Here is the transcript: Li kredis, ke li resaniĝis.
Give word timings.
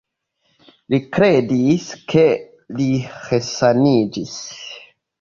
Li 0.93 0.99
kredis, 1.17 1.85
ke 2.15 2.25
li 2.81 2.91
resaniĝis. 3.31 4.39